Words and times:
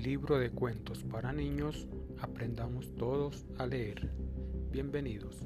libro 0.00 0.38
de 0.38 0.50
cuentos 0.50 1.02
para 1.04 1.32
niños 1.32 1.86
Aprendamos 2.20 2.94
todos 2.94 3.44
a 3.58 3.66
leer. 3.66 4.10
Bienvenidos. 4.70 5.44